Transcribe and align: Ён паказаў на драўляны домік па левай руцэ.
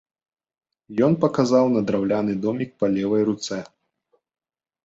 Ён 1.07 1.13
паказаў 1.25 1.69
на 1.75 1.81
драўляны 1.91 2.33
домік 2.47 2.71
па 2.81 2.85
левай 2.95 3.23
руцэ. 3.29 3.59